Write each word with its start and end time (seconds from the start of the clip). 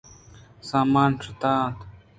سامان 0.69 1.11
شت 1.23 1.41
اَنت 1.51 1.77